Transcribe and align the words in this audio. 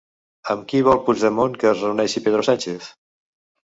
Amb 0.53 0.63
qui 0.71 0.79
vol 0.87 1.01
Puigdemont 1.09 1.59
que 1.65 1.69
es 1.73 1.85
reuneixi 1.89 2.25
Pedro 2.29 2.47
Sánchez? 2.49 2.93